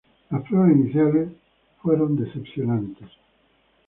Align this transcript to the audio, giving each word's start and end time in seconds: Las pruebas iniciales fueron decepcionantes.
Las 0.31 0.41
pruebas 0.45 0.71
iniciales 0.77 1.29
fueron 1.83 2.15
decepcionantes. 2.15 3.07